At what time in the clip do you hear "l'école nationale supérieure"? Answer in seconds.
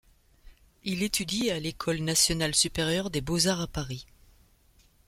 1.59-3.11